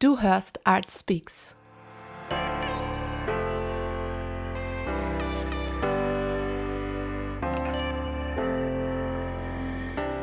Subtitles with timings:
[0.00, 1.56] Du hörst Art Speaks.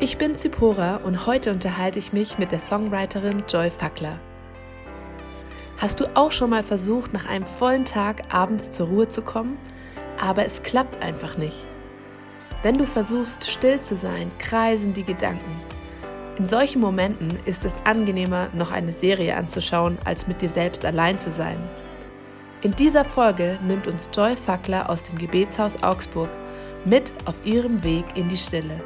[0.00, 4.18] Ich bin Zipora und heute unterhalte ich mich mit der Songwriterin Joy Fackler.
[5.76, 9.58] Hast du auch schon mal versucht, nach einem vollen Tag abends zur Ruhe zu kommen,
[10.18, 11.66] aber es klappt einfach nicht?
[12.62, 15.75] Wenn du versuchst, still zu sein, kreisen die Gedanken.
[16.38, 21.18] In solchen Momenten ist es angenehmer, noch eine Serie anzuschauen, als mit dir selbst allein
[21.18, 21.56] zu sein.
[22.60, 26.28] In dieser Folge nimmt uns Joy Fackler aus dem Gebetshaus Augsburg
[26.84, 28.80] mit auf ihrem Weg in die Stille.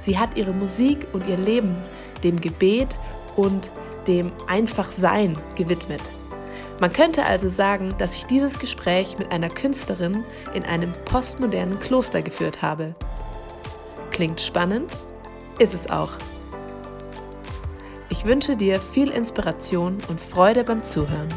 [0.00, 1.76] Sie hat ihre Musik und ihr Leben
[2.22, 2.98] dem Gebet
[3.34, 3.72] und
[4.06, 6.02] dem Einfachsein gewidmet.
[6.80, 12.22] Man könnte also sagen, dass ich dieses Gespräch mit einer Künstlerin in einem postmodernen Kloster
[12.22, 12.94] geführt habe.
[14.10, 14.90] Klingt spannend?
[15.62, 16.18] Ist es auch.
[18.10, 21.28] Ich wünsche dir viel Inspiration und Freude beim Zuhören.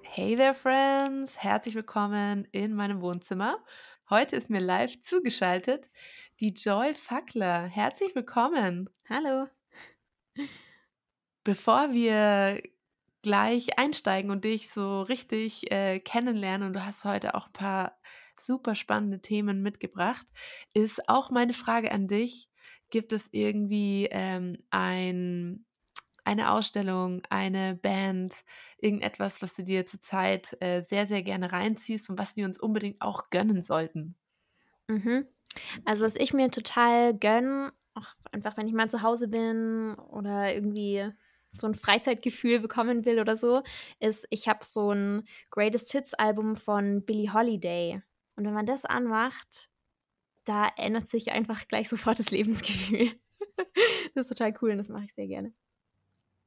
[0.00, 1.36] Hey there, Friends!
[1.36, 3.62] Herzlich willkommen in meinem Wohnzimmer.
[4.08, 5.90] Heute ist mir live zugeschaltet
[6.40, 7.64] die Joy Fackler.
[7.64, 8.88] Herzlich willkommen.
[9.06, 9.46] Hallo.
[11.44, 12.62] Bevor wir
[13.20, 17.98] gleich einsteigen und dich so richtig äh, kennenlernen, und du hast heute auch ein paar
[18.40, 20.26] super spannende Themen mitgebracht,
[20.72, 22.48] ist auch meine Frage an dich.
[22.90, 25.64] Gibt es irgendwie ähm, ein,
[26.24, 28.44] eine Ausstellung, eine Band,
[28.78, 33.00] irgendetwas, was du dir zurzeit äh, sehr, sehr gerne reinziehst und was wir uns unbedingt
[33.00, 34.16] auch gönnen sollten?
[34.88, 35.26] Mhm.
[35.84, 37.72] Also, was ich mir total gönne,
[38.32, 41.08] einfach, wenn ich mal zu Hause bin oder irgendwie
[41.50, 43.62] so ein Freizeitgefühl bekommen will oder so,
[44.00, 48.02] ist, ich habe so ein Greatest Hits Album von Billie Holiday.
[48.36, 49.68] Und wenn man das anmacht,
[50.44, 53.12] da ändert sich einfach gleich sofort das Lebensgefühl.
[54.14, 55.52] Das ist total cool und das mache ich sehr gerne.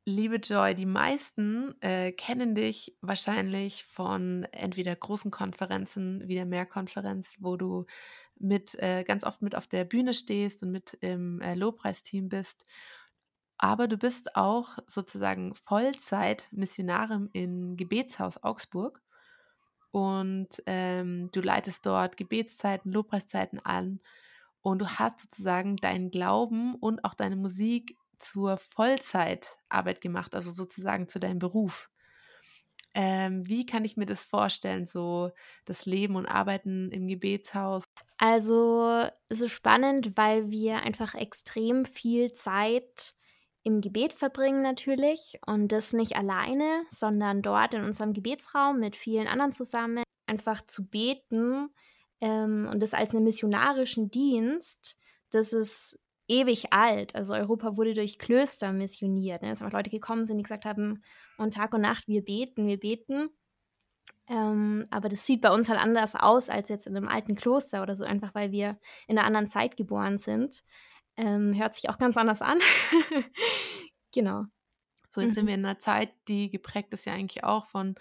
[0.05, 7.35] Liebe Joy, die meisten äh, kennen dich wahrscheinlich von entweder großen Konferenzen wie der Mehrkonferenz,
[7.39, 7.85] wo du
[8.37, 12.65] mit äh, ganz oft mit auf der Bühne stehst und mit im äh, Lobpreisteam bist
[13.57, 19.01] aber du bist auch sozusagen Vollzeit-Missionarin im Gebetshaus Augsburg
[19.91, 23.99] und ähm, du leitest dort Gebetszeiten, Lobpreiszeiten an
[24.61, 31.07] und du hast sozusagen deinen Glauben und auch deine Musik zur Vollzeitarbeit gemacht, also sozusagen
[31.07, 31.89] zu deinem Beruf.
[32.93, 35.31] Ähm, wie kann ich mir das vorstellen, so
[35.65, 37.83] das Leben und Arbeiten im Gebetshaus?
[38.17, 43.16] Also es ist spannend, weil wir einfach extrem viel Zeit
[43.67, 49.27] im Gebet verbringen natürlich und das nicht alleine, sondern dort in unserem Gebetsraum mit vielen
[49.27, 51.67] anderen zusammen einfach zu beten
[52.21, 54.97] ähm, und das als einen missionarischen Dienst,
[55.31, 57.13] das ist ewig alt.
[57.13, 59.41] Also Europa wurde durch Klöster missioniert.
[59.41, 59.49] Ne?
[59.49, 61.03] Dass einfach Leute gekommen sind, die gesagt haben,
[61.37, 63.29] und Tag und Nacht, wir beten, wir beten.
[64.29, 67.83] Ähm, aber das sieht bei uns halt anders aus als jetzt in einem alten Kloster
[67.83, 70.63] oder so, einfach weil wir in einer anderen Zeit geboren sind.
[71.17, 72.59] Ähm, hört sich auch ganz anders an.
[74.13, 74.45] genau.
[75.09, 75.33] So, jetzt mhm.
[75.33, 77.95] sind wir in einer Zeit, die geprägt ist ja eigentlich auch von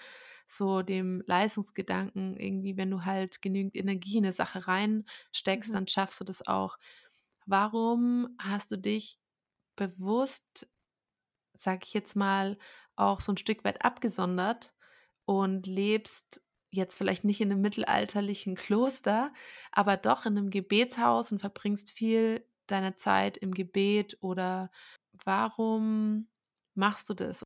[0.47, 5.75] so dem Leistungsgedanken, irgendwie, wenn du halt genügend Energie in eine Sache reinsteckst, mhm.
[5.75, 6.77] dann schaffst du das auch.
[7.47, 9.19] Warum hast du dich
[9.77, 10.69] bewusst,
[11.56, 12.59] sag ich jetzt mal,
[12.97, 14.75] auch so ein Stück weit abgesondert
[15.25, 19.33] und lebst jetzt vielleicht nicht in einem mittelalterlichen Kloster,
[19.72, 24.71] aber doch in einem Gebetshaus und verbringst viel deiner Zeit im Gebet oder
[25.25, 26.28] warum
[26.75, 27.43] machst du das?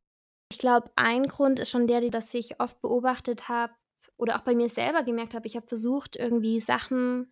[0.51, 3.73] Ich glaube, ein Grund ist schon der, dass ich oft beobachtet habe
[4.17, 7.31] oder auch bei mir selber gemerkt habe, ich habe versucht, irgendwie Sachen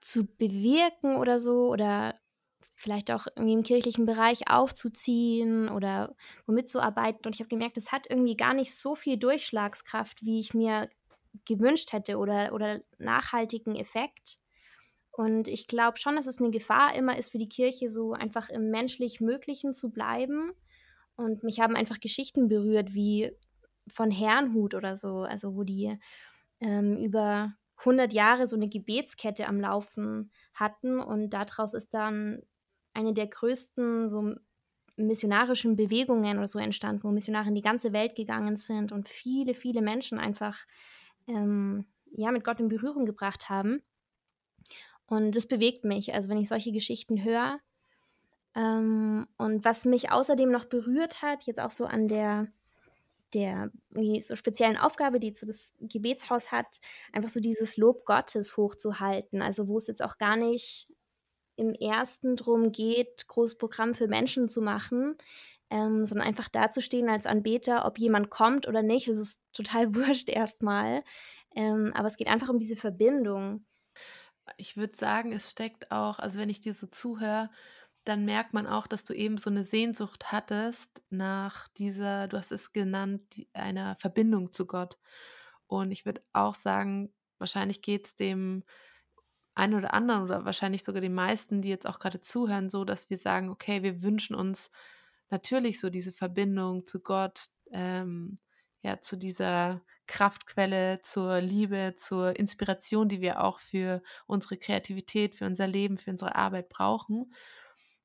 [0.00, 2.14] zu bewirken oder so oder
[2.76, 6.14] vielleicht auch irgendwie im kirchlichen Bereich aufzuziehen oder
[6.46, 7.26] womit zu arbeiten.
[7.26, 10.88] Und ich habe gemerkt, es hat irgendwie gar nicht so viel Durchschlagskraft, wie ich mir
[11.46, 14.38] gewünscht hätte oder, oder nachhaltigen Effekt.
[15.16, 18.50] Und ich glaube schon, dass es eine Gefahr immer ist für die Kirche, so einfach
[18.50, 20.52] im menschlich Möglichen zu bleiben.
[21.16, 23.32] Und mich haben einfach Geschichten berührt, wie
[23.88, 25.98] von Herrnhut oder so, also wo die
[26.60, 32.42] ähm, über 100 Jahre so eine Gebetskette am Laufen hatten und daraus ist dann
[32.92, 34.34] eine der größten so
[34.96, 39.54] missionarischen Bewegungen oder so entstanden, wo Missionare in die ganze Welt gegangen sind und viele,
[39.54, 40.58] viele Menschen einfach
[41.26, 43.82] ähm, ja, mit Gott in Berührung gebracht haben.
[45.08, 47.60] Und das bewegt mich, also wenn ich solche Geschichten höre.
[48.54, 52.48] Ähm, und was mich außerdem noch berührt hat, jetzt auch so an der,
[53.34, 53.70] der
[54.22, 56.80] so speziellen Aufgabe, die so das Gebetshaus hat,
[57.12, 59.42] einfach so dieses Lob Gottes hochzuhalten.
[59.42, 60.88] Also wo es jetzt auch gar nicht
[61.56, 65.16] im ersten drum geht, großes Programm für Menschen zu machen,
[65.70, 69.08] ähm, sondern einfach dazustehen als Anbeter, ob jemand kommt oder nicht.
[69.08, 71.02] Das ist total wurscht erstmal.
[71.54, 73.64] Ähm, aber es geht einfach um diese Verbindung.
[74.56, 77.50] Ich würde sagen, es steckt auch, also wenn ich dir so zuhöre,
[78.04, 82.52] dann merkt man auch, dass du eben so eine Sehnsucht hattest nach dieser, du hast
[82.52, 84.96] es genannt, die, einer Verbindung zu Gott.
[85.66, 88.62] Und ich würde auch sagen, wahrscheinlich geht es dem
[89.56, 93.10] einen oder anderen oder wahrscheinlich sogar den meisten, die jetzt auch gerade zuhören, so, dass
[93.10, 94.70] wir sagen, okay, wir wünschen uns
[95.30, 98.38] natürlich so diese Verbindung zu Gott, ähm,
[98.86, 105.44] ja, zu dieser Kraftquelle, zur Liebe, zur Inspiration, die wir auch für unsere Kreativität, für
[105.44, 107.34] unser Leben, für unsere Arbeit brauchen.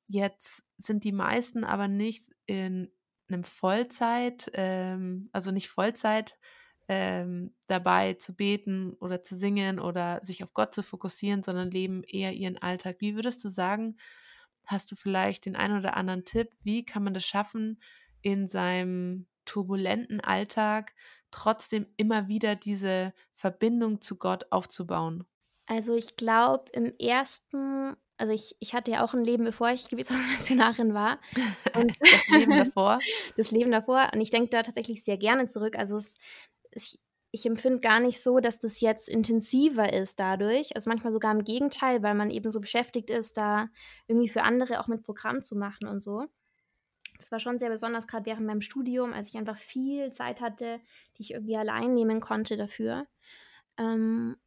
[0.08, 2.92] Jetzt sind die meisten aber nicht in
[3.28, 6.40] einem Vollzeit, ähm, also nicht Vollzeit
[6.88, 12.04] ähm, dabei zu beten oder zu singen oder sich auf Gott zu fokussieren, sondern leben
[12.04, 12.96] eher ihren Alltag.
[13.00, 13.98] Wie würdest du sagen,
[14.66, 17.80] hast du vielleicht den einen oder anderen Tipp, wie kann man das schaffen,
[18.24, 20.94] in seinem turbulenten Alltag
[21.30, 25.26] trotzdem immer wieder diese Verbindung zu Gott aufzubauen?
[25.66, 29.88] Also ich glaube, im ersten, also ich, ich hatte ja auch ein Leben, bevor ich
[29.90, 31.20] Gebetshausmissionarin war.
[31.76, 33.00] Und das Leben davor?
[33.38, 34.10] das Leben davor.
[34.14, 35.78] Und ich denke da tatsächlich sehr gerne zurück.
[35.78, 36.18] Also es,
[36.72, 36.98] es,
[37.32, 40.76] ich empfinde gar nicht so, dass das jetzt intensiver ist dadurch.
[40.76, 43.68] Also manchmal sogar im Gegenteil, weil man eben so beschäftigt ist, da
[44.08, 46.28] irgendwie für andere auch mit Programm zu machen und so.
[47.22, 50.80] Das war schon sehr besonders, gerade während meinem Studium, als ich einfach viel Zeit hatte,
[51.16, 53.06] die ich irgendwie allein nehmen konnte dafür.
[53.78, 54.38] Ähm,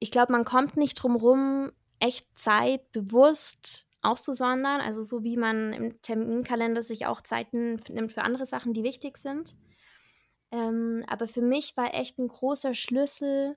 [0.00, 1.70] ich glaube, man kommt nicht drum rum,
[2.00, 4.80] echt Zeit bewusst auszusondern.
[4.80, 9.16] Also so wie man im Terminkalender sich auch Zeiten nimmt für andere Sachen, die wichtig
[9.16, 9.54] sind.
[10.50, 13.56] Ähm, aber für mich war echt ein großer Schlüssel,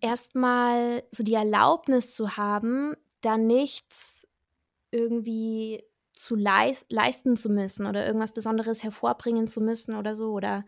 [0.00, 4.26] erstmal so die Erlaubnis zu haben, da nichts
[4.94, 10.64] irgendwie zu leis leisten zu müssen oder irgendwas Besonderes hervorbringen zu müssen oder so oder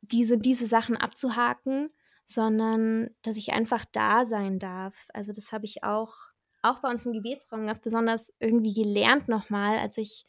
[0.00, 1.90] diese, diese Sachen abzuhaken,
[2.26, 5.08] sondern dass ich einfach da sein darf.
[5.12, 6.14] Also das habe ich auch,
[6.62, 10.24] auch bei uns im Gebetsraum ganz besonders irgendwie gelernt nochmal, als ich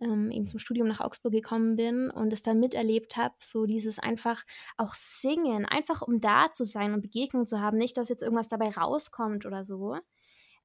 [0.00, 3.98] ähm, eben zum Studium nach Augsburg gekommen bin und es dann miterlebt habe, so dieses
[3.98, 4.44] einfach
[4.76, 8.48] auch singen, einfach um da zu sein und Begegnungen zu haben, nicht, dass jetzt irgendwas
[8.48, 9.98] dabei rauskommt oder so,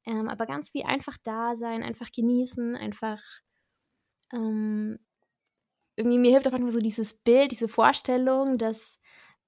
[0.07, 3.21] ähm, aber ganz wie einfach da sein, einfach genießen, einfach
[4.33, 4.97] ähm,
[5.97, 8.99] irgendwie mir hilft auch manchmal so dieses Bild, diese Vorstellung, dass,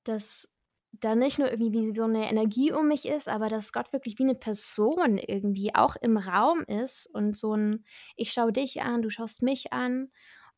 [0.04, 0.54] dass
[0.92, 4.18] da nicht nur irgendwie wie so eine Energie um mich ist, aber dass Gott wirklich
[4.20, 7.86] wie eine Person irgendwie auch im Raum ist und so ein,
[8.16, 10.12] ich schaue dich an, du schaust mich an.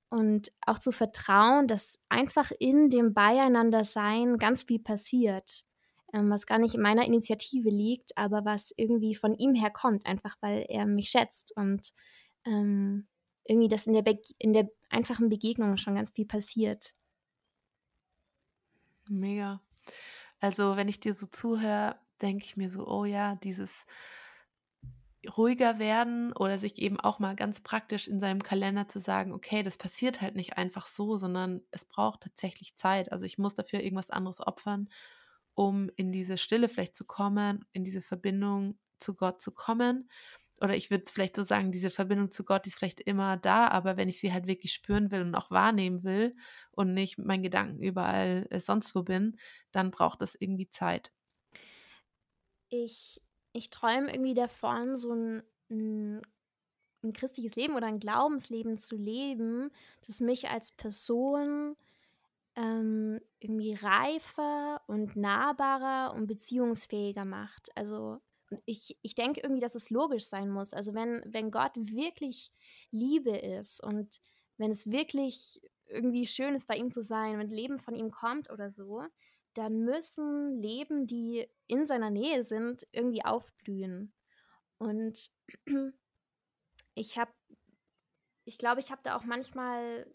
[0.10, 5.64] Und auch zu vertrauen, dass einfach in dem Beieinander-Sein ganz viel passiert,
[6.14, 10.66] was gar nicht in meiner Initiative liegt, aber was irgendwie von ihm herkommt, einfach weil
[10.68, 11.94] er mich schätzt und
[12.46, 13.06] ähm,
[13.46, 14.04] irgendwie, dass in der,
[14.38, 16.94] in der einfachen Begegnung schon ganz viel passiert.
[19.08, 19.62] Mega.
[20.40, 23.86] Also, wenn ich dir so zuhöre, denke ich mir so, oh ja, dieses
[25.38, 29.62] ruhiger werden oder sich eben auch mal ganz praktisch in seinem Kalender zu sagen, okay,
[29.62, 33.12] das passiert halt nicht einfach so, sondern es braucht tatsächlich Zeit.
[33.12, 34.90] Also ich muss dafür irgendwas anderes opfern,
[35.62, 40.10] um in diese Stille vielleicht zu kommen, in diese Verbindung zu Gott zu kommen.
[40.60, 43.68] Oder ich würde vielleicht so sagen, diese Verbindung zu Gott die ist vielleicht immer da,
[43.68, 46.36] aber wenn ich sie halt wirklich spüren will und auch wahrnehmen will
[46.72, 49.38] und nicht mit meinen Gedanken überall äh, sonst wo bin,
[49.72, 51.12] dann braucht das irgendwie Zeit.
[52.70, 53.22] Ich,
[53.54, 56.24] ich träume irgendwie davon, so ein, ein,
[57.04, 59.70] ein christliches Leben oder ein Glaubensleben zu leben,
[60.08, 61.76] das mich als Person
[62.56, 67.70] ähm, irgendwie reifer und nahbarer und beziehungsfähiger macht.
[67.76, 68.20] Also
[68.66, 70.74] ich, ich denke irgendwie, dass es logisch sein muss.
[70.74, 72.52] Also wenn, wenn Gott wirklich
[72.92, 74.20] Liebe ist und
[74.58, 78.50] wenn es wirklich irgendwie schön ist, bei ihm zu sein, wenn Leben von ihm kommt
[78.50, 79.04] oder so,
[79.54, 84.14] dann müssen Leben, die in seiner Nähe sind, irgendwie aufblühen.
[84.78, 85.32] Und
[86.96, 87.32] ich habe,
[88.46, 90.08] ich glaube, ich habe da auch manchmal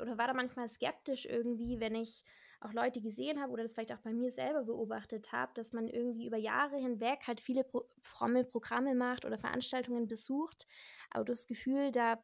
[0.00, 2.24] oder war da manchmal skeptisch irgendwie, wenn ich
[2.60, 5.88] auch Leute gesehen habe oder das vielleicht auch bei mir selber beobachtet habe, dass man
[5.88, 10.66] irgendwie über Jahre hinweg halt viele pro fromme Programme macht oder Veranstaltungen besucht,
[11.10, 12.22] aber das Gefühl, da,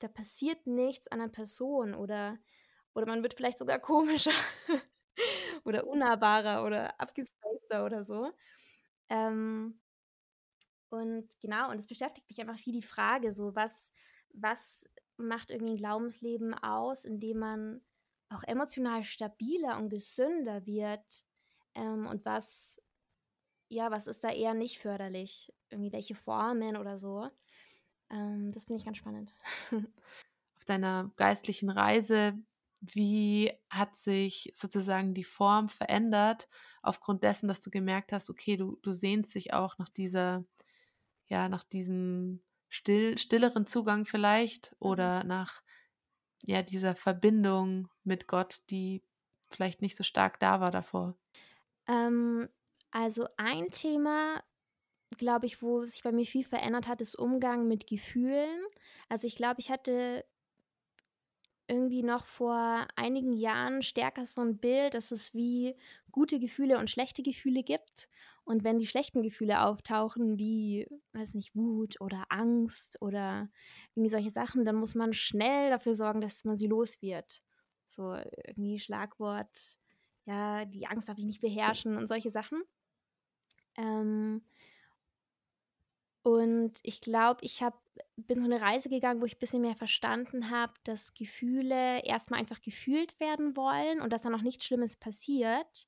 [0.00, 2.38] da passiert nichts an einer Person oder,
[2.94, 4.32] oder man wird vielleicht sogar komischer
[5.64, 8.32] oder unnahbarer oder abgespaceter oder so.
[9.10, 9.80] Ähm,
[10.90, 13.92] und genau, und es beschäftigt mich einfach viel die Frage, so was,
[14.34, 14.84] was
[15.22, 17.80] macht irgendwie ein Glaubensleben aus, indem man
[18.30, 21.24] auch emotional stabiler und gesünder wird
[21.74, 22.80] ähm, und was,
[23.68, 27.30] ja, was ist da eher nicht förderlich irgendwie welche Formen oder so.
[28.10, 29.32] Ähm, das finde ich ganz spannend.
[30.56, 32.38] Auf deiner geistlichen Reise,
[32.80, 36.48] wie hat sich sozusagen die Form verändert
[36.82, 40.44] aufgrund dessen, dass du gemerkt hast, okay, du, du sehnst dich auch nach dieser,
[41.28, 45.12] ja, nach diesem still, stilleren Zugang vielleicht Mhm.
[45.18, 45.62] oder nach
[46.44, 49.04] ja, dieser Verbindung mit Gott, die
[49.50, 51.16] vielleicht nicht so stark da war davor?
[51.88, 52.48] Ähm,
[52.90, 54.42] also ein Thema,
[55.18, 58.62] glaube ich, wo sich bei mir viel verändert hat, ist Umgang mit Gefühlen.
[59.08, 60.24] Also ich glaube, ich hatte
[61.68, 65.76] irgendwie noch vor einigen Jahren stärker so ein Bild, dass es wie
[66.10, 68.08] gute Gefühle und schlechte Gefühle gibt.
[68.44, 73.48] Und wenn die schlechten Gefühle auftauchen, wie, weiß nicht, Wut oder Angst oder
[73.94, 77.42] irgendwie solche Sachen, dann muss man schnell dafür sorgen, dass man sie los wird.
[77.86, 78.14] So
[78.46, 79.78] irgendwie Schlagwort,
[80.24, 82.62] ja, die Angst darf ich nicht beherrschen und solche Sachen.
[83.76, 84.42] Ähm,
[86.22, 87.76] und ich glaube, ich habe
[88.16, 92.40] bin so eine Reise gegangen, wo ich ein bisschen mehr verstanden habe, dass Gefühle erstmal
[92.40, 95.86] einfach gefühlt werden wollen und dass da noch nichts Schlimmes passiert.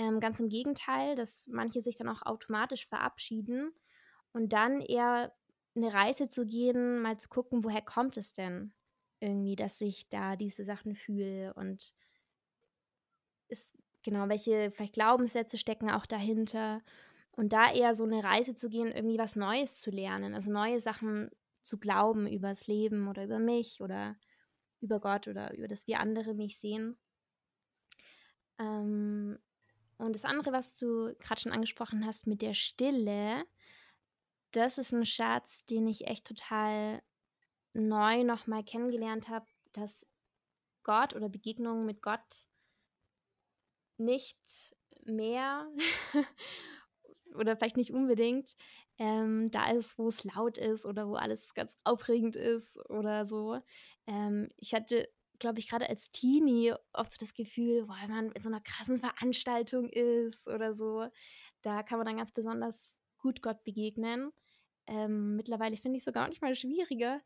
[0.00, 3.70] Ähm, ganz im Gegenteil, dass manche sich dann auch automatisch verabschieden
[4.32, 5.36] und dann eher
[5.76, 8.72] eine Reise zu gehen, mal zu gucken, woher kommt es denn
[9.20, 11.92] irgendwie, dass ich da diese Sachen fühle und
[13.48, 16.80] ist genau, welche vielleicht Glaubenssätze stecken auch dahinter
[17.32, 20.80] und da eher so eine Reise zu gehen, irgendwie was Neues zu lernen, also neue
[20.80, 21.30] Sachen
[21.60, 24.16] zu glauben übers Leben oder über mich oder
[24.80, 26.98] über Gott oder über das, wie andere mich sehen.
[28.58, 29.38] Ähm,
[30.00, 33.44] und das andere, was du gerade schon angesprochen hast mit der Stille,
[34.52, 37.02] das ist ein Schatz, den ich echt total
[37.72, 40.06] neu noch mal kennengelernt habe, dass
[40.82, 42.48] Gott oder Begegnungen mit Gott
[43.98, 45.70] nicht mehr
[47.34, 48.56] oder vielleicht nicht unbedingt
[48.98, 53.60] ähm, da ist, wo es laut ist oder wo alles ganz aufregend ist oder so.
[54.06, 55.08] Ähm, ich hatte,
[55.40, 59.00] glaube ich, gerade als Teenie oft so das Gefühl, wenn man in so einer krassen
[59.00, 61.08] Veranstaltung ist oder so,
[61.62, 64.32] da kann man dann ganz besonders gut Gott begegnen.
[64.86, 67.20] Ähm, mittlerweile finde ich es sogar manchmal schwieriger.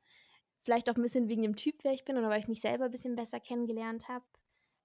[0.62, 2.86] Vielleicht auch ein bisschen wegen dem Typ, wer ich bin oder weil ich mich selber
[2.86, 4.24] ein bisschen besser kennengelernt habe.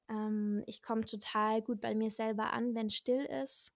[0.10, 3.72] Ähm, ich komme total gut bei mir selber an, wenn still ist.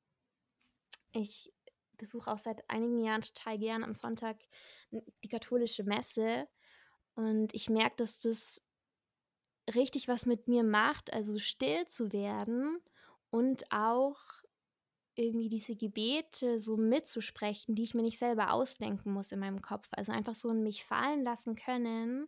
[1.14, 1.54] Ich
[1.98, 4.38] besuche auch seit einigen Jahren total gern am Sonntag
[4.92, 6.48] die katholische Messe
[7.16, 8.62] und ich merke, dass das
[9.74, 12.80] richtig was mit mir macht, also still zu werden
[13.30, 14.18] und auch
[15.16, 19.88] irgendwie diese Gebete so mitzusprechen, die ich mir nicht selber ausdenken muss in meinem Kopf.
[19.92, 22.28] Also einfach so in mich fallen lassen können,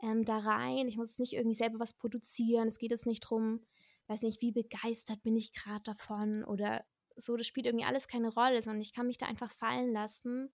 [0.00, 0.88] ähm, da rein.
[0.88, 2.68] Ich muss nicht irgendwie selber was produzieren.
[2.68, 3.60] Es geht jetzt nicht drum,
[4.06, 6.84] weiß nicht, wie begeistert bin ich gerade davon oder
[7.16, 7.36] so.
[7.36, 10.52] Das spielt irgendwie alles keine Rolle, sondern ich kann mich da einfach fallen lassen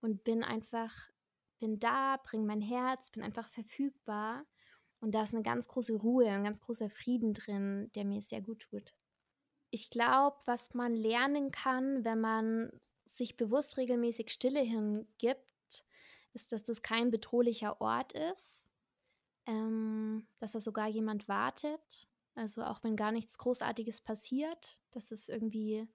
[0.00, 1.10] und bin einfach,
[1.58, 4.46] bin da, bringe mein Herz, bin einfach verfügbar.
[5.02, 8.40] Und da ist eine ganz große Ruhe, ein ganz großer Frieden drin, der mir sehr
[8.40, 8.94] gut tut.
[9.70, 12.70] Ich glaube, was man lernen kann, wenn man
[13.06, 15.84] sich bewusst regelmäßig Stille hingibt,
[16.34, 18.70] ist, dass das kein bedrohlicher Ort ist,
[19.46, 22.08] ähm, dass da sogar jemand wartet.
[22.36, 25.88] Also auch wenn gar nichts Großartiges passiert, dass es irgendwie,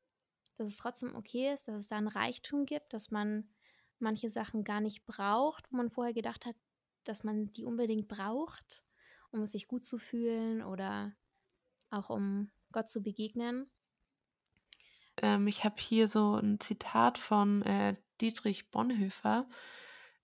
[0.58, 3.48] dass es trotzdem okay ist, dass es da einen Reichtum gibt, dass man
[4.00, 6.58] manche Sachen gar nicht braucht, wo man vorher gedacht hat,
[7.06, 8.84] dass man die unbedingt braucht,
[9.38, 11.14] um sich gut zu fühlen oder
[11.90, 13.70] auch um Gott zu begegnen.
[15.22, 19.48] Ähm, ich habe hier so ein Zitat von äh, Dietrich Bonhoeffer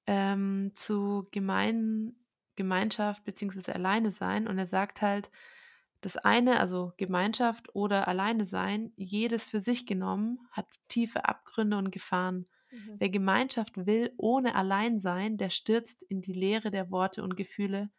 [0.08, 2.15] ähm, zu Gemein
[2.55, 3.72] Gemeinschaft bzw.
[3.72, 5.32] Alleine sein und er sagt halt,
[6.01, 11.91] das eine, also Gemeinschaft oder Alleine sein, jedes für sich genommen, hat tiefe Abgründe und
[11.91, 12.46] Gefahren.
[12.70, 12.96] Mhm.
[13.00, 17.89] Wer Gemeinschaft will ohne Alleinsein, der stürzt in die Leere der Worte und Gefühle.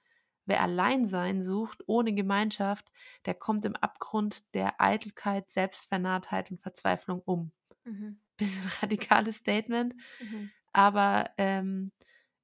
[0.46, 2.90] Wer Alleinsein sucht ohne Gemeinschaft,
[3.26, 7.52] der kommt im Abgrund der Eitelkeit, Selbstvernarrtheit und Verzweiflung um.
[7.84, 8.18] Mhm.
[8.36, 10.50] Bisschen radikales Statement, Mhm.
[10.72, 11.92] aber ähm,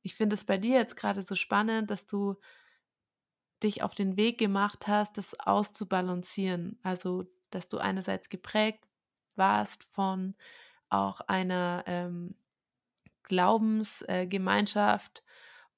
[0.03, 2.37] ich finde es bei dir jetzt gerade so spannend, dass du
[3.63, 6.79] dich auf den Weg gemacht hast, das auszubalancieren.
[6.83, 8.85] Also, dass du einerseits geprägt
[9.37, 10.35] warst von
[10.89, 12.37] auch einer ähm,
[13.25, 15.23] Glaubensgemeinschaft, äh,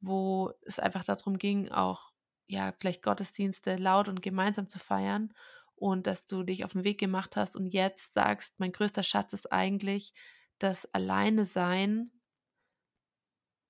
[0.01, 2.12] wo es einfach darum ging, auch
[2.53, 5.33] ja, vielleicht Gottesdienste laut und gemeinsam zu feiern
[5.75, 9.33] und dass du dich auf den Weg gemacht hast und jetzt sagst, mein größter Schatz
[9.33, 10.13] ist eigentlich
[10.59, 12.11] das Alleine sein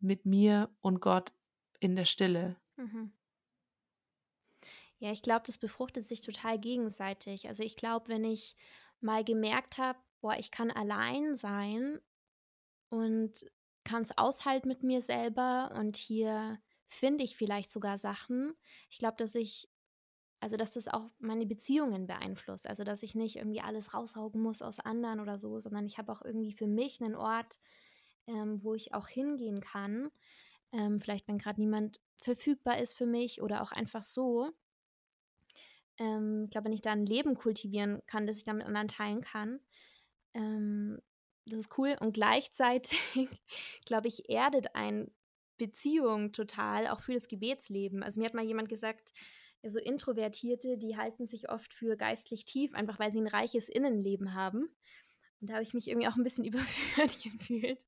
[0.01, 1.33] mit mir und Gott
[1.81, 2.57] in der Stille.
[2.77, 3.13] Mhm.
[4.99, 7.49] Ja, ich glaube, das befruchtet sich total gegenseitig.
[7.49, 8.57] Also ich glaube, wenn ich
[9.01, 12.01] mal gemerkt habe, boah, ich kann allein sein
[12.91, 13.47] und
[13.85, 16.61] kann es aushalten mit mir selber und hier
[16.93, 18.55] finde ich vielleicht sogar Sachen.
[18.91, 19.69] Ich glaube, dass ich
[20.43, 22.67] also, dass das auch meine Beziehungen beeinflusst.
[22.67, 26.11] Also, dass ich nicht irgendwie alles raussaugen muss aus anderen oder so, sondern ich habe
[26.11, 27.61] auch irgendwie für mich einen Ort,
[28.27, 30.11] ähm, wo ich auch hingehen kann.
[30.73, 34.51] Ähm, vielleicht, wenn gerade niemand verfügbar ist für mich oder auch einfach so.
[35.99, 38.89] Ähm, ich glaube, wenn ich da ein Leben kultivieren kann, das ich dann mit anderen
[38.89, 39.61] teilen kann,
[40.35, 41.01] ähm,
[41.47, 41.97] das ist cool.
[42.01, 42.99] Und gleichzeitig,
[43.87, 45.09] glaube ich, erdet ein
[45.63, 48.03] Beziehung total, auch für das Gebetsleben.
[48.03, 49.13] Also mir hat mal jemand gesagt,
[49.63, 53.69] ja, so Introvertierte, die halten sich oft für geistlich tief, einfach weil sie ein reiches
[53.69, 54.75] Innenleben haben.
[55.41, 57.85] Und da habe ich mich irgendwie auch ein bisschen überführt gefühlt.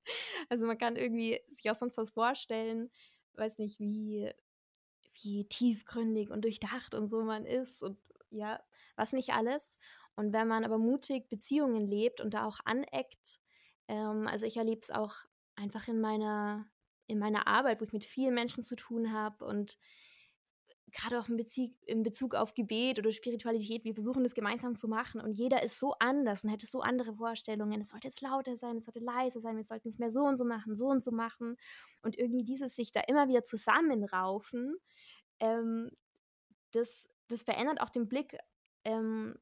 [0.49, 2.93] Also man kann irgendwie sich auch sonst was vorstellen,
[3.35, 4.31] weiß nicht, wie,
[5.21, 7.99] wie tiefgründig und durchdacht und so man ist und
[8.31, 8.63] ja,
[8.95, 9.79] was nicht alles.
[10.15, 13.41] Und wenn man aber mutig Beziehungen lebt und da auch aneckt,
[13.89, 15.17] ähm, also ich erlebe es auch
[15.57, 16.67] einfach in meiner,
[17.07, 19.79] in meiner Arbeit, wo ich mit vielen Menschen zu tun habe und
[20.95, 24.89] gerade auch in Bezug, in Bezug auf Gebet oder Spiritualität, wir versuchen das gemeinsam zu
[24.89, 27.81] machen und jeder ist so anders und hätte so andere Vorstellungen.
[27.81, 30.37] Es sollte jetzt lauter sein, es sollte leiser sein, wir sollten es mehr so und
[30.37, 31.57] so machen, so und so machen.
[32.03, 34.77] Und irgendwie dieses sich da immer wieder zusammenraufen,
[35.41, 35.91] ähm,
[36.71, 38.37] das, das verändert auch den Blick
[38.85, 39.37] ähm,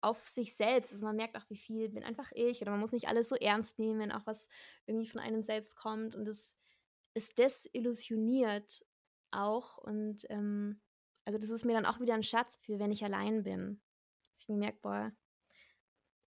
[0.00, 0.92] auf sich selbst.
[0.92, 3.36] Also man merkt auch, wie viel bin einfach ich oder man muss nicht alles so
[3.36, 4.48] ernst nehmen, auch was
[4.86, 6.26] irgendwie von einem selbst kommt und
[7.14, 8.84] es ist desillusioniert
[9.30, 9.78] auch.
[9.78, 10.80] Und ähm,
[11.24, 13.80] also das ist mir dann auch wieder ein Schatz für, wenn ich allein bin.
[14.32, 15.12] Dass ich merke, boah,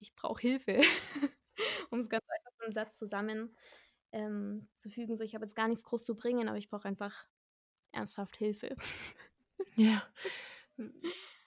[0.01, 0.81] ich brauche Hilfe,
[1.91, 3.57] um es ganz einfach in einen Satz zusammen
[4.13, 5.17] ähm, zu fügen.
[5.17, 7.27] So, ich habe jetzt gar nichts groß zu bringen, aber ich brauche einfach
[7.93, 8.77] ernsthaft Hilfe.
[9.77, 10.03] Ja.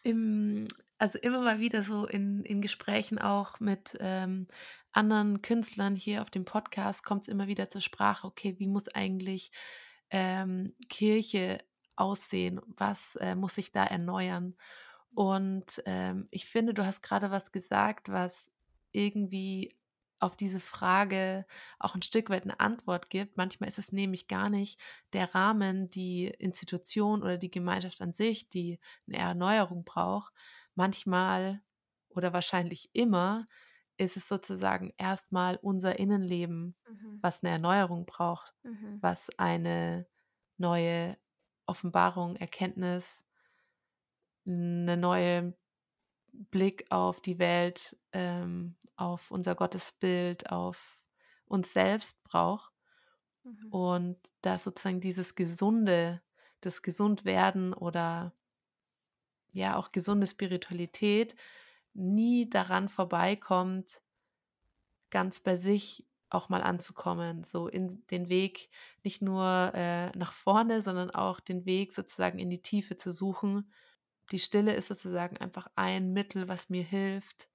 [0.03, 0.67] Im,
[0.99, 4.47] also immer mal wieder so in, in Gesprächen auch mit ähm,
[4.95, 8.87] anderen Künstlern hier auf dem Podcast kommt es immer wieder zur Sprache, okay, wie muss
[8.89, 9.51] eigentlich
[10.09, 11.59] ähm, Kirche
[11.95, 12.61] aussehen?
[12.65, 14.55] Was äh, muss sich da erneuern?
[15.13, 18.51] Und ähm, ich finde, du hast gerade was gesagt, was
[18.91, 19.75] irgendwie
[20.19, 21.45] auf diese Frage
[21.79, 23.37] auch ein Stück weit eine Antwort gibt.
[23.37, 24.79] Manchmal ist es nämlich gar nicht
[25.13, 30.33] der Rahmen, die Institution oder die Gemeinschaft an sich, die eine Erneuerung braucht.
[30.73, 31.61] Manchmal
[32.09, 33.45] oder wahrscheinlich immer
[33.97, 37.19] ist es sozusagen erstmal unser Innenleben, mhm.
[37.21, 38.97] was eine Erneuerung braucht, mhm.
[39.01, 40.07] was eine
[40.57, 41.17] neue
[41.65, 43.23] Offenbarung, Erkenntnis,
[44.45, 45.57] eine neue
[46.31, 50.99] Blick auf die Welt, ähm, auf unser Gottesbild, auf
[51.45, 52.73] uns selbst braucht.
[53.43, 53.67] Mhm.
[53.71, 56.21] Und da sozusagen dieses gesunde,
[56.61, 58.33] das Gesundwerden oder
[59.51, 61.35] ja auch gesunde Spiritualität
[61.95, 64.01] nie daran vorbeikommt,
[65.09, 68.69] ganz bei sich auch mal anzukommen, so in den Weg
[69.03, 73.71] nicht nur äh, nach vorne, sondern auch den Weg sozusagen in die Tiefe zu suchen.
[74.31, 77.49] Die Stille ist sozusagen einfach ein Mittel, was mir hilft,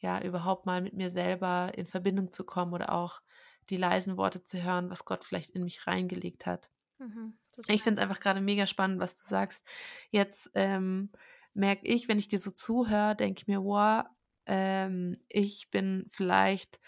[0.00, 3.20] ja, überhaupt mal mit mir selber in Verbindung zu kommen oder auch
[3.68, 6.70] die leisen Worte zu hören, was Gott vielleicht in mich reingelegt hat.
[6.98, 9.64] Mhm, ich finde es einfach gerade mega spannend, was du sagst.
[10.10, 11.10] Jetzt ähm,
[11.54, 14.04] merke ich, wenn ich dir so zuhöre, denke ich mir, wow,
[14.46, 16.80] ähm, ich bin vielleicht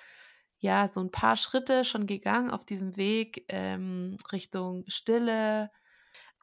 [0.58, 5.70] ja so ein paar Schritte schon gegangen auf diesem Weg ähm, Richtung Stille.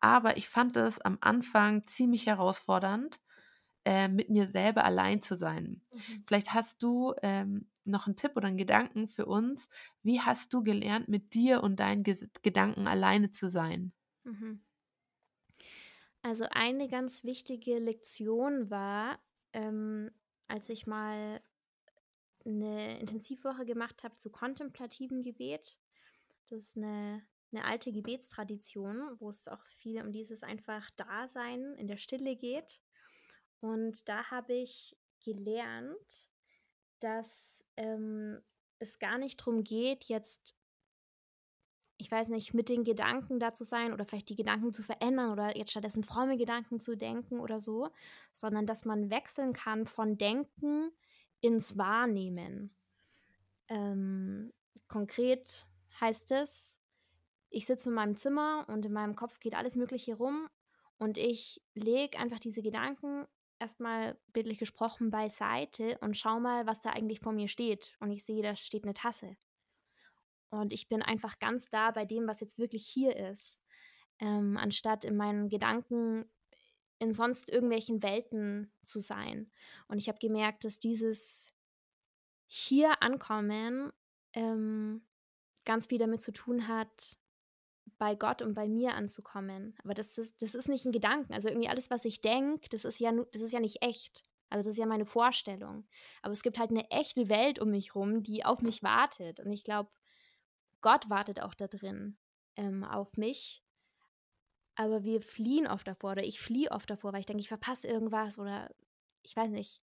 [0.02, 3.20] Aber ich fand es am Anfang ziemlich herausfordernd,
[3.86, 5.84] äh, mit mir selber allein zu sein.
[5.92, 6.24] Mhm.
[6.26, 9.70] Vielleicht hast du ähm, noch einen Tipp oder einen Gedanken für uns.
[10.04, 13.94] Wie hast du gelernt, mit dir und deinen Ges Gedanken alleine zu sein?
[14.26, 14.60] Mhm.
[16.22, 19.20] Also eine ganz wichtige Lektion war,
[19.54, 20.12] ähm,
[20.48, 21.42] als ich mal
[22.46, 25.78] eine Intensivwoche gemacht habe zu kontemplativem Gebet.
[26.50, 31.88] Das ist eine, eine alte Gebetstradition, wo es auch viel um dieses einfach Dasein in
[31.88, 32.82] der Stille geht.
[33.62, 36.30] Und da habe ich gelernt,
[37.00, 38.42] dass ähm,
[38.80, 40.56] es gar nicht darum geht, jetzt,
[42.00, 45.32] ich weiß nicht, mit den Gedanken da zu sein oder vielleicht die Gedanken zu verändern
[45.32, 47.90] oder jetzt stattdessen fromme Gedanken zu denken oder so,
[48.34, 50.92] sondern dass man wechseln kann von Denken
[51.42, 52.74] ins Wahrnehmen.
[53.68, 54.54] Ähm,
[54.88, 55.68] konkret
[56.00, 56.80] heißt es,
[57.50, 60.48] ich sitze in meinem Zimmer und in meinem Kopf geht alles Mögliche rum
[61.00, 63.26] und ich lege einfach diese Gedanken
[63.60, 67.94] erstmal bildlich gesprochen beiseite und schau mal, was da eigentlich vor mir steht.
[68.00, 69.36] Und ich sehe, da steht eine Tasse.
[70.50, 73.60] Und ich bin einfach ganz da bei dem, was jetzt wirklich hier ist,
[74.20, 76.26] ähm, anstatt in meinen Gedanken
[77.00, 79.52] in sonst irgendwelchen Welten zu sein.
[79.88, 81.54] Und ich habe gemerkt, dass dieses
[82.48, 83.92] hier ankommen
[84.34, 85.06] ähm,
[85.66, 87.18] ganz viel damit zu tun hat,
[87.98, 89.76] bei Gott und bei mir anzukommen.
[89.84, 91.34] Aber das ist, das ist nicht ein Gedanken.
[91.34, 94.24] Also irgendwie alles, was ich denke, das ist ja das ist ja nicht echt.
[94.50, 95.88] Also das ist ja meine Vorstellung.
[96.22, 99.40] Aber es gibt halt eine echte Welt um mich rum, die auf mich wartet.
[99.40, 99.90] Und ich glaube,
[100.82, 102.18] Gott wartet auch da drin
[102.56, 103.64] ähm, auf mich.
[104.76, 107.88] Aber wir fliehen oft davor oder ich fliehe oft davor, weil ich denke, ich verpasse
[107.88, 108.74] irgendwas oder
[109.24, 109.82] ich weiß nicht,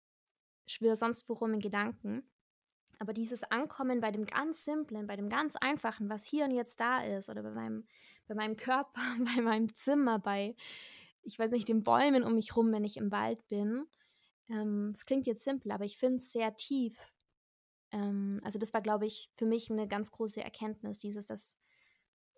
[0.66, 2.22] schwöre sonst worum in Gedanken.
[2.98, 6.80] Aber dieses Ankommen bei dem ganz Simplen, bei dem ganz Einfachen, was hier und jetzt
[6.80, 7.86] da ist, oder bei meinem,
[8.26, 9.00] bei meinem Körper,
[9.36, 10.56] bei meinem Zimmer, bei,
[11.22, 13.86] ich weiß nicht, den Bäumen um mich rum, wenn ich im Wald bin.
[14.48, 17.12] Ähm, das klingt jetzt simpel, aber ich finde es sehr tief.
[17.92, 21.58] Ähm, also das war, glaube ich, für mich eine ganz große Erkenntnis, dieses, dass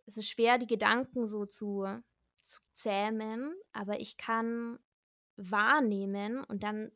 [0.07, 1.87] es ist schwer, die Gedanken so zu,
[2.43, 4.79] zu zähmen, aber ich kann
[5.37, 6.91] wahrnehmen und dann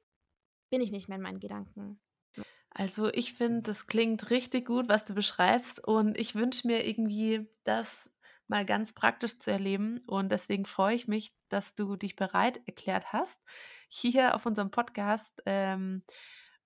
[0.71, 2.01] bin ich nicht mehr in meinen Gedanken.
[2.71, 7.49] Also ich finde, das klingt richtig gut, was du beschreibst und ich wünsche mir irgendwie,
[7.63, 8.11] das
[8.49, 13.13] mal ganz praktisch zu erleben und deswegen freue ich mich, dass du dich bereit erklärt
[13.13, 13.41] hast,
[13.89, 16.03] hier auf unserem Podcast ähm,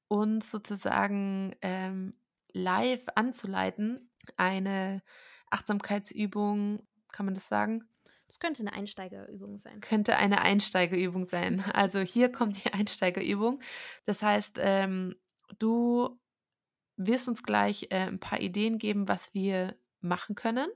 [0.09, 2.15] uns sozusagen ähm,
[2.53, 5.03] live anzuleiten, eine
[5.51, 7.89] Achtsamkeitsübung, kann man das sagen?
[8.27, 9.81] Das könnte eine Einsteigerübung sein.
[9.81, 11.65] Könnte eine Einsteigerübung sein.
[11.73, 13.61] Also hier kommt die Einsteigerübung.
[14.05, 15.17] Das heißt, ähm,
[15.59, 16.19] du
[16.97, 20.69] wirst uns gleich äh, ein paar Ideen geben, was wir machen können.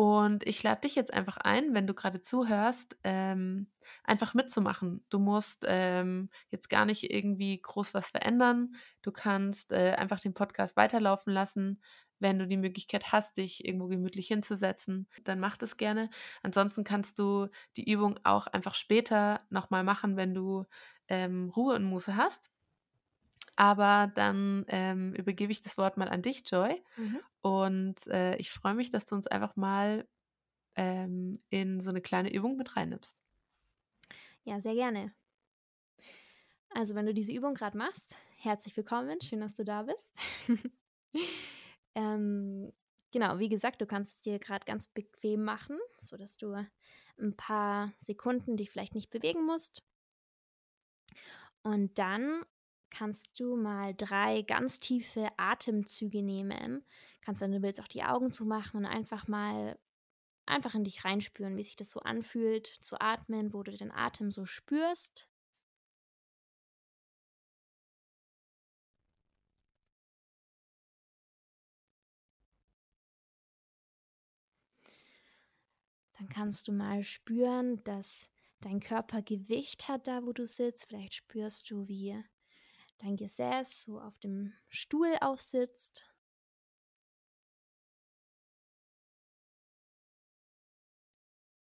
[0.00, 3.66] Und ich lade dich jetzt einfach ein, wenn du gerade zuhörst, ähm,
[4.04, 5.04] einfach mitzumachen.
[5.08, 8.76] Du musst ähm, jetzt gar nicht irgendwie groß was verändern.
[9.02, 11.82] Du kannst äh, einfach den Podcast weiterlaufen lassen.
[12.20, 16.10] Wenn du die Möglichkeit hast, dich irgendwo gemütlich hinzusetzen, dann mach das gerne.
[16.44, 20.64] Ansonsten kannst du die Übung auch einfach später nochmal machen, wenn du
[21.08, 22.52] ähm, Ruhe und Muße hast.
[23.58, 26.80] Aber dann ähm, übergebe ich das Wort mal an dich, Joy.
[26.96, 27.18] Mhm.
[27.40, 30.06] Und äh, ich freue mich, dass du uns einfach mal
[30.76, 33.16] ähm, in so eine kleine Übung mit reinnimmst.
[34.44, 35.12] Ja, sehr gerne.
[36.70, 39.20] Also, wenn du diese Übung gerade machst, herzlich willkommen.
[39.22, 40.12] Schön, dass du da bist.
[41.96, 42.72] ähm,
[43.10, 46.64] genau, wie gesagt, du kannst es dir gerade ganz bequem machen, sodass du
[47.18, 49.82] ein paar Sekunden dich vielleicht nicht bewegen musst.
[51.64, 52.44] Und dann
[52.90, 56.84] kannst du mal drei ganz tiefe Atemzüge nehmen.
[57.22, 59.78] Kannst, wenn du willst, auch die Augen zumachen und einfach mal
[60.46, 64.30] einfach in dich reinspüren, wie sich das so anfühlt, zu atmen, wo du den Atem
[64.30, 65.28] so spürst.
[76.18, 78.28] Dann kannst du mal spüren, dass
[78.60, 80.86] dein Körper Gewicht hat da, wo du sitzt.
[80.86, 82.22] Vielleicht spürst du, wie
[82.98, 86.04] dein Gesäß so auf dem Stuhl aufsitzt.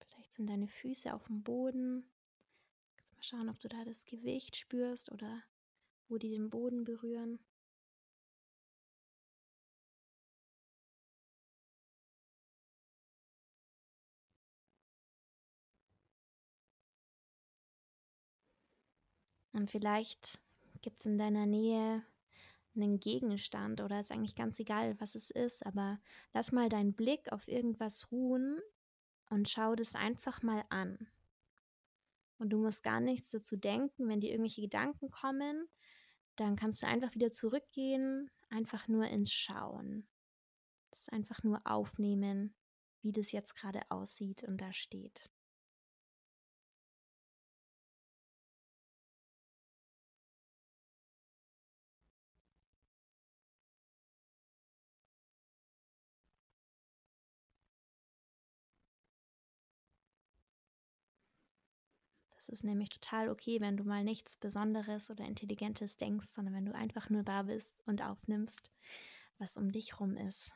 [0.08, 2.10] Vielleicht sind deine Füße auf dem Boden.
[2.96, 5.42] Kannst mal schauen, ob du da das Gewicht spürst oder
[6.08, 7.38] wo die den Boden berühren.
[19.52, 20.38] Und vielleicht
[20.86, 22.04] Gibt es in deiner Nähe
[22.76, 25.98] einen Gegenstand oder ist eigentlich ganz egal, was es ist, aber
[26.32, 28.60] lass mal deinen Blick auf irgendwas ruhen
[29.28, 31.08] und schau das einfach mal an.
[32.38, 35.66] Und du musst gar nichts dazu denken, wenn dir irgendwelche Gedanken kommen,
[36.36, 40.06] dann kannst du einfach wieder zurückgehen, einfach nur ins Schauen.
[40.92, 42.54] Das einfach nur aufnehmen,
[43.02, 45.32] wie das jetzt gerade aussieht und da steht.
[62.48, 66.64] Es ist nämlich total okay, wenn du mal nichts Besonderes oder Intelligentes denkst, sondern wenn
[66.64, 68.70] du einfach nur da bist und aufnimmst,
[69.38, 70.52] was um dich rum ist.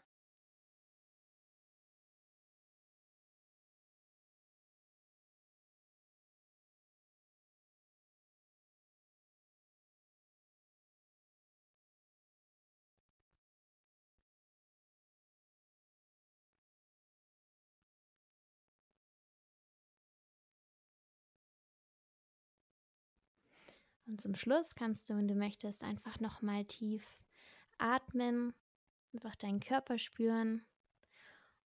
[24.11, 27.07] Und zum Schluss kannst du, wenn du möchtest, einfach nochmal tief
[27.79, 28.53] atmen,
[29.15, 30.67] einfach deinen Körper spüren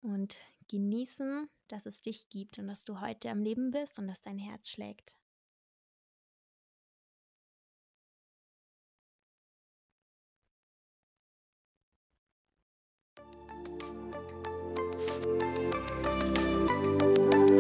[0.00, 0.38] und
[0.70, 4.38] genießen, dass es dich gibt und dass du heute am Leben bist und dass dein
[4.38, 5.14] Herz schlägt.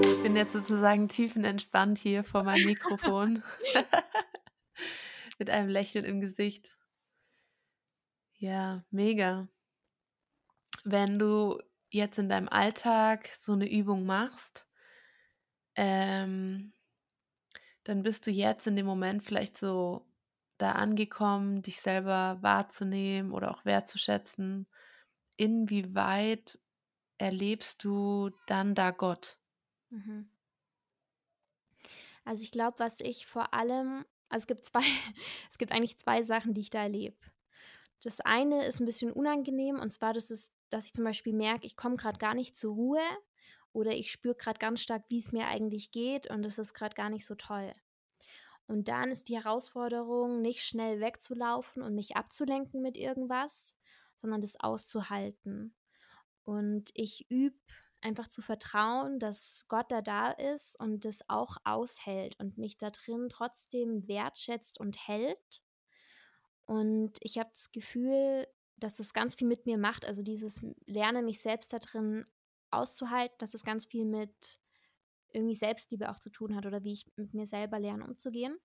[0.00, 3.42] Ich bin jetzt sozusagen tiefenentspannt hier vor meinem Mikrofon.
[5.38, 6.78] Mit einem Lächeln im Gesicht.
[8.38, 9.48] Ja, mega.
[10.84, 11.58] Wenn du
[11.90, 14.64] jetzt in deinem Alltag so eine Übung machst,
[15.76, 16.72] ähm,
[17.84, 20.06] dann bist du jetzt in dem Moment vielleicht so
[20.58, 24.68] da angekommen, dich selber wahrzunehmen oder auch wertzuschätzen.
[25.36, 26.60] Inwieweit
[27.18, 29.38] erlebst du dann da Gott?
[29.90, 30.22] Mhm.
[32.24, 34.80] Also ich glaube, was ich vor allem, also es gibt zwei,
[35.50, 37.16] es gibt eigentlich zwei Sachen, die ich da erlebe.
[38.02, 41.66] Das eine ist ein bisschen unangenehm und zwar, das ist, dass ich zum Beispiel merke,
[41.66, 43.02] ich komme gerade gar nicht zur Ruhe
[43.72, 46.94] oder ich spüre gerade ganz stark, wie es mir eigentlich geht und es ist gerade
[46.94, 47.72] gar nicht so toll.
[48.66, 53.76] Und dann ist die Herausforderung, nicht schnell wegzulaufen und mich abzulenken mit irgendwas,
[54.16, 55.74] sondern das auszuhalten.
[56.44, 57.58] Und ich übe
[58.04, 62.90] einfach zu vertrauen, dass Gott da da ist und das auch aushält und mich da
[62.90, 65.62] drin trotzdem wertschätzt und hält.
[66.66, 70.04] Und ich habe das Gefühl, dass es ganz viel mit mir macht.
[70.04, 72.26] Also dieses Lernen, mich selbst da drin
[72.70, 74.58] auszuhalten, dass es ganz viel mit
[75.32, 78.58] irgendwie Selbstliebe auch zu tun hat oder wie ich mit mir selber lerne umzugehen.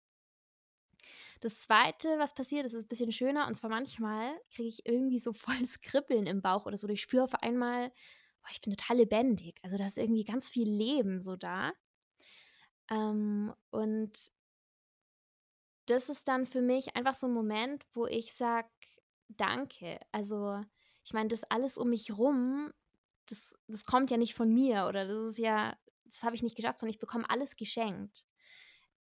[1.42, 5.20] Das Zweite, was passiert, ist, ist ein bisschen schöner und zwar manchmal kriege ich irgendwie
[5.20, 6.88] so volles Kribbeln im Bauch oder so.
[6.90, 7.92] Ich spüre auf einmal,
[8.48, 9.60] boah, ich bin total lebendig.
[9.64, 11.74] Also da ist irgendwie ganz viel Leben so da.
[12.90, 14.32] Ähm, und
[15.88, 18.70] das ist dann für mich einfach so ein Moment, wo ich sage,
[19.28, 20.00] danke.
[20.12, 20.62] Also
[21.04, 22.72] ich meine, das alles um mich rum,
[23.26, 26.56] das, das kommt ja nicht von mir oder das ist ja, das habe ich nicht
[26.56, 28.26] geschafft, sondern ich bekomme alles geschenkt.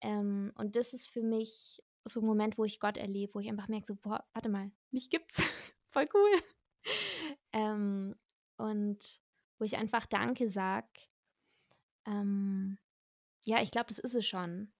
[0.00, 3.48] Ähm, und das ist für mich so ein Moment, wo ich Gott erlebe, wo ich
[3.48, 5.36] einfach merke, so, boah, warte mal, mich gibt's.
[5.90, 6.42] Voll cool.
[7.52, 8.14] ähm,
[8.56, 9.20] und
[9.58, 10.86] wo ich einfach Danke sag.
[12.06, 12.78] Ähm,
[13.44, 14.72] ja, ich glaube, das ist es schon.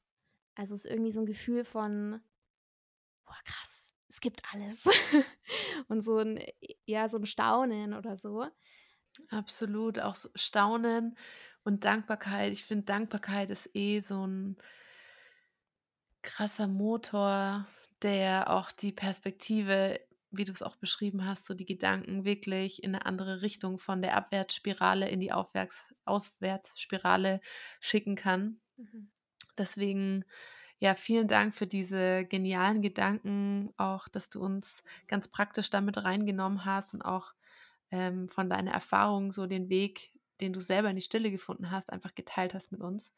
[0.55, 2.21] Also es ist irgendwie so ein Gefühl von,
[3.25, 4.87] boah, krass, es gibt alles.
[5.89, 6.41] und so ein,
[6.87, 8.47] ja, so ein Staunen oder so.
[9.29, 11.17] Absolut, auch Staunen
[11.65, 12.53] und Dankbarkeit.
[12.53, 14.57] Ich finde, Dankbarkeit ist eh so ein
[16.23, 17.67] krasser Motor,
[18.03, 20.01] der auch die Perspektive,
[20.37, 24.03] wie du es auch beschrieben hast, so die Gedanken wirklich in eine andere Richtung von
[24.03, 27.41] der Abwärtsspirale in die Aufwärts, Aufwärtsspirale
[27.81, 28.61] schicken kann.
[28.77, 29.11] Mhm.
[29.59, 30.25] Deswegen,
[30.79, 36.65] ja, vielen Dank für diese genialen Gedanken, auch, dass du uns ganz praktisch damit reingenommen
[36.65, 37.33] hast und auch
[37.91, 41.93] ähm, von deiner Erfahrung so den Weg, den du selber in die Stille gefunden hast,
[41.93, 43.13] einfach geteilt hast mit uns.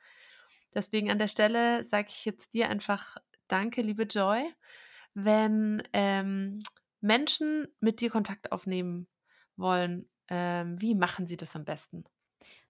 [0.75, 3.17] Deswegen an der Stelle sage ich jetzt dir einfach
[3.49, 4.55] Danke, liebe Joy.
[5.15, 6.61] Wenn ähm,
[7.01, 9.09] Menschen mit dir Kontakt aufnehmen
[9.57, 12.05] wollen, ähm, wie machen sie das am besten?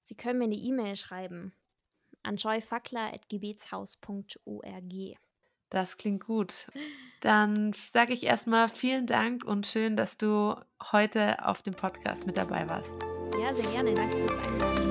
[0.03, 1.53] Sie können mir eine E-Mail schreiben
[2.23, 5.19] an joyfackler.gebetshaus.org.
[5.71, 6.67] Das klingt gut.
[7.21, 10.55] Dann sage ich erstmal vielen Dank und schön, dass du
[10.93, 12.95] heute auf dem Podcast mit dabei warst.
[13.41, 13.95] Ja, sehr gerne.
[13.95, 14.89] Danke fürs Einladen.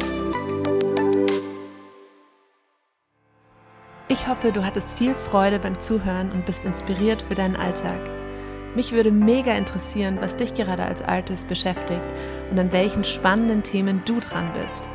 [4.09, 8.26] Ich hoffe, du hattest viel Freude beim Zuhören und bist inspiriert für deinen Alltag.
[8.77, 12.03] Mich würde mega interessieren, was dich gerade als Artist beschäftigt
[12.51, 14.87] und an welchen spannenden Themen du dran bist.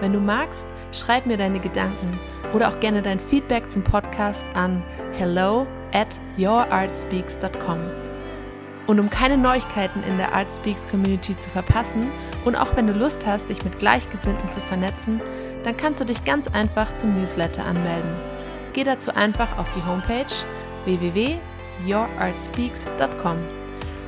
[0.00, 2.18] Wenn du magst, schreib mir deine Gedanken
[2.52, 7.78] oder auch gerne dein Feedback zum Podcast an hello at yourartspeaks.com.
[8.88, 12.08] Und um keine Neuigkeiten in der Artspeaks Community zu verpassen
[12.44, 15.20] und auch wenn du Lust hast, dich mit Gleichgesinnten zu vernetzen,
[15.62, 18.16] dann kannst du dich ganz einfach zum Newsletter anmelden.
[18.72, 20.26] Geh dazu einfach auf die Homepage
[21.84, 23.36] www.yourartspeaks.com.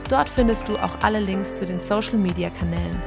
[0.08, 3.02] Dort findest du auch alle Links zu den Social Media Kanälen.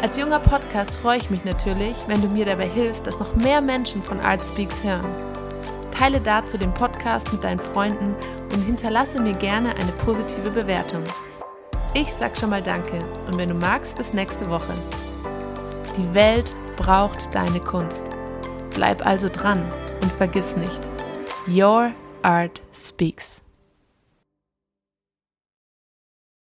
[0.00, 3.60] Als junger Podcast freue ich mich natürlich, wenn du mir dabei hilfst, dass noch mehr
[3.60, 5.10] Menschen von Artspeaks hören.
[5.90, 8.14] Teile dazu den Podcast mit deinen Freunden
[8.52, 11.04] und hinterlasse mir gerne eine positive Bewertung.
[11.94, 14.74] Ich sag schon mal Danke und wenn du magst, bis nächste Woche.
[15.96, 18.02] Die Welt braucht deine Kunst.
[18.74, 19.62] Bleib also dran
[20.02, 20.80] und vergiss nicht,
[21.46, 23.43] Your Art Speaks.